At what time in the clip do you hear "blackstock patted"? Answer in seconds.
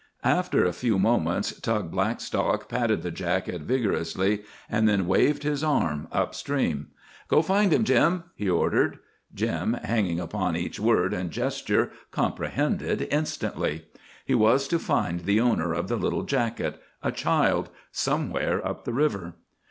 1.91-3.03